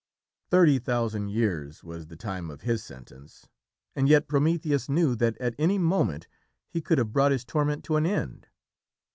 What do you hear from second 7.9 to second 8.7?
an end.